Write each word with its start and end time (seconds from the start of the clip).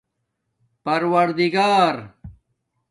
پَروردگار 0.83 2.13